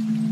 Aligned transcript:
Mm-hmm. 0.00 0.29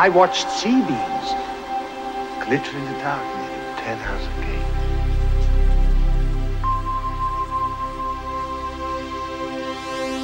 I 0.00 0.08
watched 0.10 0.48
sea 0.48 0.80
beams 0.80 1.28
glitter 2.44 2.78
in 2.78 2.84
the 2.84 2.98
dark 3.00 3.26
near 3.36 3.74
Tannhäuser 3.80 4.36
Gate. 4.46 4.72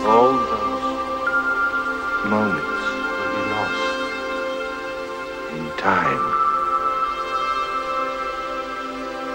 All 0.07 0.33
those 0.53 0.87
moments 2.31 2.83
will 3.17 3.33
be 3.35 3.43
lost 3.57 3.99
in 5.57 5.65
time. 5.77 6.25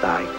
Like 0.02 0.39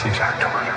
She's 0.00 0.20
our 0.20 0.67